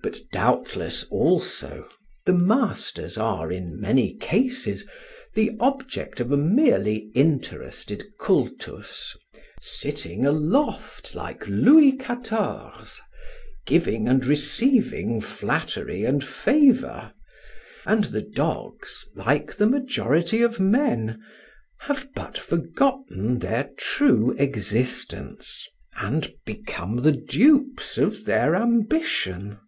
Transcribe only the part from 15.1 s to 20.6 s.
flattery and favour; and the dogs, like the majority of